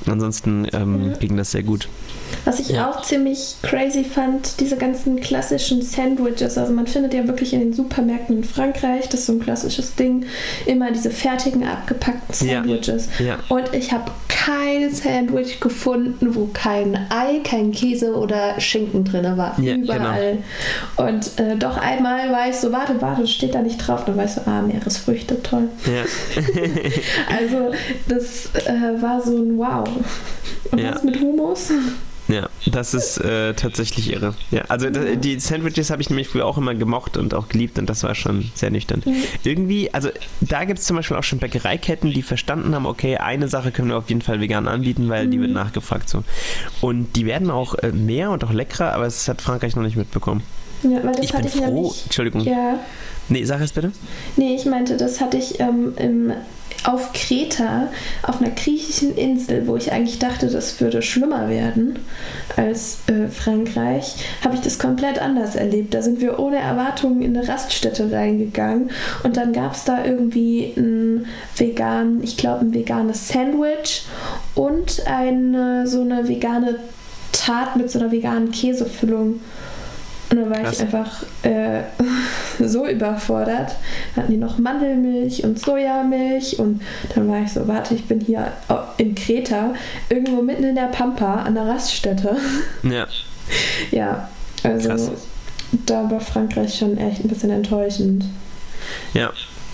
ansonsten 0.06 0.68
ähm, 0.74 1.14
ging 1.20 1.31
das 1.38 1.52
sehr 1.52 1.64
gut. 1.64 1.88
Was 2.46 2.60
ich 2.60 2.70
ja. 2.70 2.90
auch 2.90 3.02
ziemlich 3.04 3.56
crazy 3.62 4.04
fand, 4.04 4.60
diese 4.60 4.78
ganzen 4.78 5.20
klassischen 5.20 5.82
Sandwiches. 5.82 6.58
Also 6.58 6.74
man 6.74 6.88
findet 6.88 7.14
ja 7.14 7.28
wirklich 7.28 7.54
in 7.54 7.60
den 7.60 7.74
Supermärkten 7.74 8.38
in 8.38 8.44
Frankreich, 8.44 9.10
das 9.10 9.22
ist 9.22 9.26
so 9.28 9.34
ein 9.34 9.40
klassisches 9.40 9.96
Ding, 9.96 10.26
immer 10.66 10.92
diese 10.92 11.12
fertigen 11.12 11.66
abgepackten 11.66 12.34
Sandwiches. 12.34 13.10
Ja. 13.20 13.26
Ja. 13.26 13.40
Und 13.50 13.74
ich 13.74 13.92
habe 13.92 14.12
kein 14.46 14.92
Sandwich 14.92 15.60
gefunden, 15.60 16.36
wo 16.36 16.50
kein 16.52 16.96
Ei, 17.10 17.42
kein 17.44 17.72
Käse 17.72 18.16
oder 18.16 18.60
Schinken 18.60 19.04
drin 19.04 19.38
war. 19.38 19.56
Genau. 19.58 19.84
Überall. 19.84 20.38
Genau. 20.98 21.10
Und 21.10 21.40
äh, 21.40 21.56
doch 21.58 21.78
einmal 21.78 22.32
war 22.32 22.50
ich 22.50 22.56
so, 22.56 22.72
warte, 22.72 23.00
warte, 23.02 23.28
steht 23.28 23.54
da 23.54 23.62
nicht 23.62 23.78
drauf. 23.78 24.06
Dann 24.06 24.18
war 24.18 24.26
ich 24.26 24.32
so, 24.32 24.42
ah, 24.46 24.62
Meeresfrüchte, 24.62 25.42
toll. 25.44 25.70
also 27.40 27.72
das 28.08 28.50
äh, 28.66 29.02
war 29.02 29.22
so 29.22 29.38
ein 29.38 29.58
Wow. 29.58 29.88
Und 30.72 30.84
was 30.84 31.04
mit 31.04 31.20
Humus? 31.20 31.72
Ja, 32.32 32.48
das 32.66 32.94
ist 32.94 33.18
äh, 33.18 33.54
tatsächlich 33.54 34.10
irre. 34.10 34.34
Ja, 34.52 34.64
also 34.70 34.90
die 34.90 35.40
Sandwiches 35.40 35.90
habe 35.90 36.02
ich 36.02 36.10
nämlich 36.10 36.30
früher 36.30 36.46
auch 36.46 36.58
immer 36.58 36.74
gemocht 36.74 37.18
und 37.18 37.34
auch 37.34 37.50
geliebt 37.50 37.78
und 37.78 37.90
das 37.90 38.04
war 38.04 38.16
schon 38.16 38.52
sehr 38.56 38.72
nüchtern. 38.72 39.02
Mhm. 39.06 39.24
Irgendwie, 39.44 39.94
also 39.94 40.10
da 40.40 40.64
gibt 40.64 40.80
es 40.80 40.86
zum 40.86 40.96
Beispiel 40.96 41.18
auch 41.18 41.24
schon 41.24 41.40
Bäckereiketten, 41.40 42.14
die 42.14 42.22
verstanden 42.22 42.74
haben, 42.74 42.86
okay, 42.86 43.18
eine 43.18 43.50
Sache 43.50 43.72
können 43.72 43.90
wir 43.90 43.98
auf 43.98 44.08
jeden 44.08 44.22
Fall 44.22 44.40
vegan 44.40 44.70
anbieten, 44.70 45.10
weil 45.10 45.28
die 45.28 45.40
wird 45.40 45.50
mhm. 45.50 45.56
nachgefragt 45.56 46.08
so. 46.08 46.24
Und 46.80 47.18
die 47.18 47.26
werden 47.26 47.52
auch 47.52 47.76
äh, 47.76 47.92
mehr 47.92 48.32
und 48.32 48.46
auch 48.46 48.54
leckerer, 48.54 48.94
aber 48.94 49.06
es 49.06 49.28
hat 49.28 49.42
Frankreich 49.42 49.76
noch 49.76 49.84
nicht 49.84 49.98
mitbekommen. 49.98 50.42
Ja, 50.84 51.00
ich 51.22 51.34
bin 51.34 51.46
ich 51.46 51.52
froh. 51.52 51.66
Nämlich, 51.66 52.04
Entschuldigung. 52.06 52.42
Ja. 52.46 52.80
Nee, 53.32 53.46
sag 53.46 53.62
es 53.62 53.72
bitte. 53.72 53.92
Nee, 54.36 54.56
ich 54.56 54.66
meinte, 54.66 54.98
das 54.98 55.22
hatte 55.22 55.38
ich 55.38 55.60
ähm, 55.62 55.94
im 55.98 56.34
auf 56.84 57.14
Kreta, 57.14 57.90
auf 58.24 58.42
einer 58.42 58.50
griechischen 58.50 59.16
Insel, 59.16 59.68
wo 59.68 59.76
ich 59.76 59.92
eigentlich 59.92 60.18
dachte, 60.20 60.48
das 60.48 60.82
würde 60.82 61.02
schlimmer 61.02 61.48
werden 61.48 62.00
als 62.56 63.02
äh, 63.08 63.28
Frankreich, 63.28 64.16
habe 64.44 64.56
ich 64.56 64.62
das 64.62 64.80
komplett 64.80 65.22
anders 65.22 65.56
erlebt. 65.56 65.94
Da 65.94 66.02
sind 66.02 66.22
wir 66.22 66.40
ohne 66.40 66.58
Erwartungen 66.58 67.22
in 67.22 67.38
eine 67.38 67.48
Raststätte 67.48 68.12
reingegangen 68.12 68.90
und 69.24 69.38
dann 69.38 69.54
gab 69.54 69.76
es 69.76 69.84
da 69.84 70.04
irgendwie 70.04 70.74
ein 70.76 71.28
vegan, 71.56 72.22
ich 72.24 72.36
glaube 72.36 72.66
ein 72.66 72.74
veganes 72.74 73.28
Sandwich 73.28 74.06
und 74.56 75.06
eine 75.06 75.86
so 75.86 76.02
eine 76.02 76.28
vegane 76.28 76.78
Tat 77.32 77.76
mit 77.76 77.92
so 77.92 78.00
einer 78.00 78.12
veganen 78.12 78.52
Käsefüllung. 78.52 79.40
Und 80.32 80.38
dann 80.38 80.50
war 80.50 80.60
Krass. 80.60 80.76
ich 80.76 80.82
einfach 80.82 81.24
äh, 81.44 81.82
so 82.66 82.88
überfordert. 82.88 83.76
Dann 84.16 84.24
hatten 84.24 84.32
die 84.32 84.38
noch 84.38 84.58
Mandelmilch 84.58 85.44
und 85.44 85.60
Sojamilch 85.60 86.58
und 86.58 86.82
dann 87.14 87.28
war 87.28 87.42
ich 87.42 87.52
so, 87.52 87.68
warte, 87.68 87.96
ich 87.96 88.06
bin 88.06 88.22
hier 88.22 88.48
in 88.98 89.14
Kreta, 89.14 89.74
irgendwo 90.10 90.42
mitten 90.42 90.64
in 90.64 90.76
der 90.76 90.88
Pampa 90.88 91.44
an 91.44 91.56
der 91.56 91.68
Raststätte. 91.68 92.36
Ja. 92.84 93.08
ja, 93.92 94.30
also 94.64 94.90
Krass. 94.90 95.12
da 95.86 96.10
war 96.10 96.20
Frankreich 96.20 96.78
schon 96.78 96.98
echt 96.98 97.24
ein 97.24 97.28
bisschen 97.28 97.52
enttäuschend. 97.52 98.26
Ja, 99.14 99.32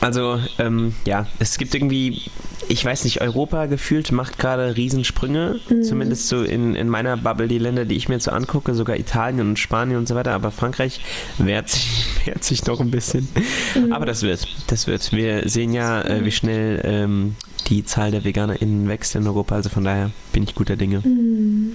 also 0.07 0.39
ähm, 0.57 0.95
ja, 1.05 1.27
es 1.37 1.57
gibt 1.57 1.75
irgendwie, 1.75 2.21
ich 2.69 2.85
weiß 2.85 3.03
nicht, 3.03 3.19
Europa 3.19 3.65
gefühlt 3.65 4.13
macht 4.13 4.39
gerade 4.39 4.77
Riesensprünge, 4.77 5.59
mhm. 5.67 5.83
zumindest 5.83 6.29
so 6.29 6.43
in, 6.43 6.75
in 6.75 6.87
meiner 6.87 7.17
Bubble, 7.17 7.49
die 7.49 7.57
Länder, 7.57 7.83
die 7.83 7.97
ich 7.97 8.07
mir 8.07 8.17
so 8.21 8.31
angucke, 8.31 8.73
sogar 8.73 8.97
Italien 8.97 9.41
und 9.41 9.59
Spanien 9.59 9.97
und 9.97 10.07
so 10.07 10.15
weiter, 10.15 10.31
aber 10.31 10.51
Frankreich 10.51 11.01
wehrt 11.39 11.67
sich, 11.67 12.05
wehrt 12.25 12.45
sich 12.45 12.65
noch 12.65 12.79
ein 12.79 12.89
bisschen. 12.89 13.27
Mhm. 13.75 13.91
Aber 13.91 14.05
das 14.05 14.21
wird, 14.21 14.47
das 14.67 14.87
wird. 14.87 15.11
Wir 15.11 15.49
sehen 15.49 15.73
ja, 15.73 16.01
äh, 16.01 16.23
wie 16.23 16.31
schnell 16.31 16.79
ähm, 16.85 17.35
die 17.67 17.83
Zahl 17.83 18.11
der 18.11 18.23
VeganerInnen 18.23 18.87
wächst 18.87 19.13
in 19.15 19.27
Europa, 19.27 19.55
also 19.55 19.67
von 19.67 19.83
daher 19.83 20.11
bin 20.31 20.43
ich 20.43 20.55
guter 20.55 20.77
Dinge. 20.77 21.01
Mhm. 21.03 21.73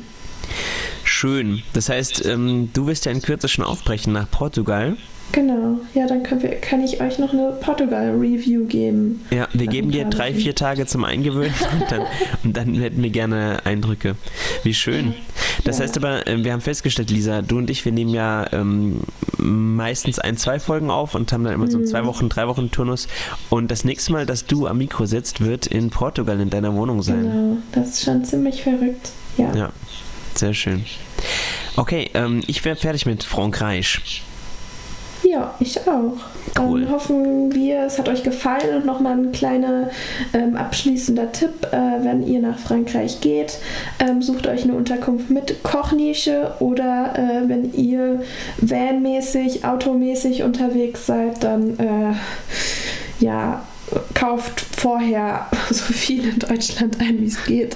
Schön. 1.05 1.63
Das 1.75 1.91
heißt, 1.91 2.25
ähm, 2.25 2.71
du 2.73 2.87
wirst 2.87 3.05
ja 3.05 3.13
in 3.13 3.21
Kürze 3.21 3.49
schon 3.49 3.67
aufbrechen 3.67 4.15
nach 4.15 4.31
Portugal. 4.31 4.97
Genau, 5.33 5.81
ja, 5.95 6.07
dann 6.07 6.23
wir, 6.43 6.61
kann 6.61 6.83
ich 6.83 7.01
euch 7.01 7.19
noch 7.19 7.33
eine 7.33 7.53
Portugal-Review 7.59 8.67
geben. 8.67 9.25
Ja, 9.31 9.49
wir 9.55 9.67
geben 9.67 9.91
dir 9.91 10.05
drei, 10.05 10.35
vier 10.35 10.55
Tage 10.55 10.85
zum 10.85 11.05
Eingewöhnen 11.05 11.55
und 11.81 11.91
dann, 11.91 12.03
und 12.45 12.57
dann 12.57 12.75
hätten 12.75 13.03
wir 13.03 13.09
gerne 13.09 13.65
Eindrücke. 13.65 14.17
Wie 14.63 14.75
schön. 14.75 15.15
Das 15.65 15.79
ja. 15.79 15.85
heißt 15.85 15.97
aber, 15.97 16.27
äh, 16.27 16.45
wir 16.45 16.53
haben 16.53 16.61
festgestellt, 16.61 17.11
Lisa, 17.11 17.41
du 17.41 17.57
und 17.59 17.71
ich, 17.71 17.87
wir 17.87 17.93
nehmen 17.93 18.11
ja 18.11 18.47
ähm, 18.53 19.01
meistens 19.39 20.19
ein, 20.19 20.37
zwei 20.37 20.61
Folgen 20.61 20.91
auf 20.91 21.15
und 21.15 21.33
haben 21.33 21.45
dann 21.45 21.55
immer 21.55 21.71
so 21.71 21.79
einen 21.79 21.87
zwei 21.87 22.05
Wochen, 22.05 22.29
drei 22.29 22.47
Wochen 22.47 22.71
Turnus. 22.71 23.09
Und 23.49 23.71
das 23.71 23.85
nächste 23.85 24.13
Mal, 24.13 24.27
dass 24.27 24.45
du 24.45 24.67
am 24.67 24.79
Mikro 24.79 25.07
sitzt, 25.07 25.41
wird 25.41 25.67
in 25.67 25.89
Portugal 25.89 26.41
in 26.41 26.51
deiner 26.51 26.75
Wohnung 26.75 27.03
sein. 27.03 27.23
Genau, 27.23 27.57
das 27.73 27.89
ist 27.89 28.05
schon 28.05 28.23
ziemlich 28.25 28.63
verrückt. 28.63 29.13
Ja. 29.39 29.55
Ja, 29.55 29.73
sehr 30.35 30.53
schön. 30.53 30.85
Okay, 31.77 32.11
ähm, 32.13 32.43
ich 32.47 32.63
wäre 32.67 32.77
fertig 32.77 33.07
mit 33.07 33.25
Frankreich. 33.25 34.23
Ja, 35.33 35.55
ich 35.61 35.81
auch. 35.89 36.13
Cool. 36.59 36.83
Dann 36.83 36.91
hoffen 36.91 37.55
wir, 37.55 37.85
es 37.87 37.99
hat 37.99 38.11
euch 38.11 38.23
gefallen 38.23 38.77
und 38.77 38.85
nochmal 38.85 39.15
ein 39.15 39.33
kleiner 39.33 39.89
ähm, 40.35 40.57
abschließender 40.57 41.33
Tipp, 41.33 41.69
äh, 41.73 42.05
wenn 42.05 42.23
ihr 42.27 42.41
nach 42.41 42.59
Frankreich 42.59 43.23
geht, 43.23 43.57
ähm, 43.99 44.21
sucht 44.21 44.47
euch 44.47 44.65
eine 44.65 44.75
Unterkunft 44.75 45.31
mit 45.31 45.63
Kochnische 45.63 46.53
oder 46.61 47.15
äh, 47.17 47.49
wenn 47.49 47.73
ihr 47.73 48.23
vanmäßig, 48.59 49.65
automäßig 49.65 50.43
unterwegs 50.43 51.07
seid, 51.07 51.43
dann 51.43 51.79
äh, 51.79 53.25
ja, 53.25 53.63
kauft 54.13 54.61
vorher 54.61 55.47
so 55.71 55.95
viel 55.95 56.29
in 56.29 56.39
Deutschland 56.41 57.01
ein, 57.01 57.23
wie 57.23 57.27
es 57.27 57.43
geht. 57.47 57.75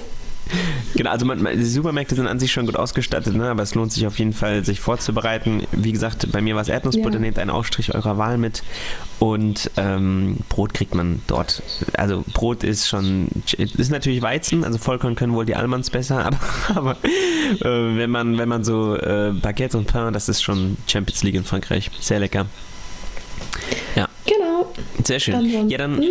Genau, 0.95 1.09
also 1.11 1.25
man, 1.25 1.45
die 1.45 1.63
Supermärkte 1.65 2.15
sind 2.15 2.27
an 2.27 2.39
sich 2.39 2.51
schon 2.51 2.65
gut 2.65 2.75
ausgestattet, 2.75 3.35
ne? 3.35 3.49
aber 3.49 3.63
es 3.63 3.75
lohnt 3.75 3.91
sich 3.91 4.07
auf 4.07 4.17
jeden 4.19 4.33
Fall, 4.33 4.63
sich 4.65 4.79
vorzubereiten. 4.79 5.63
Wie 5.71 5.91
gesagt, 5.91 6.31
bei 6.31 6.41
mir 6.41 6.55
war 6.55 6.61
es 6.61 6.69
Erdnussbutter, 6.69 7.15
Ja. 7.15 7.19
nehmt 7.19 7.39
einen 7.39 7.49
Aufstrich 7.51 7.93
eurer 7.93 8.17
Wahl 8.17 8.37
mit 8.37 8.63
und 9.19 9.69
ähm, 9.77 10.37
Brot 10.49 10.73
kriegt 10.73 10.95
man 10.95 11.21
dort. 11.27 11.61
Also 11.97 12.23
Brot 12.33 12.63
ist 12.63 12.87
schon, 12.87 13.27
ist 13.57 13.91
natürlich 13.91 14.21
Weizen, 14.21 14.63
also 14.63 14.77
Vollkorn 14.77 15.15
können 15.15 15.33
wohl 15.33 15.45
die 15.45 15.55
Allmanns 15.55 15.89
besser, 15.89 16.25
aber, 16.25 16.39
aber 16.75 16.91
äh, 17.61 17.97
wenn, 17.97 18.09
man, 18.09 18.37
wenn 18.37 18.49
man 18.49 18.63
so 18.63 18.95
äh, 18.95 19.33
Baguettes 19.33 19.75
und 19.75 19.87
Pain, 19.87 20.13
das 20.13 20.29
ist 20.29 20.41
schon 20.43 20.77
Champions 20.87 21.23
League 21.23 21.35
in 21.35 21.43
Frankreich. 21.43 21.91
Sehr 21.99 22.19
lecker. 22.19 22.45
Genau. 24.25 24.73
Sehr 25.05 25.19
schön. 25.19 25.35
Ansonsten- 25.35 25.69
Ja, 25.69 25.77
dann, 25.77 26.01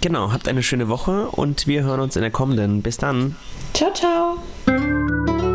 genau, 0.00 0.32
habt 0.32 0.48
eine 0.48 0.62
schöne 0.62 0.88
Woche 0.88 1.28
und 1.28 1.66
wir 1.66 1.82
hören 1.82 2.00
uns 2.00 2.16
in 2.16 2.22
der 2.22 2.30
kommenden. 2.30 2.82
Bis 2.82 2.96
dann. 2.96 3.36
Ciao, 3.72 3.92
ciao. 3.92 5.49